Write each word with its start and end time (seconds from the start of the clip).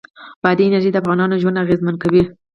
بادي 0.43 0.63
انرژي 0.67 0.89
د 0.91 0.95
افغانانو 1.01 1.39
ژوند 1.41 1.61
اغېزمن 1.63 1.95
کوي. 2.03 2.23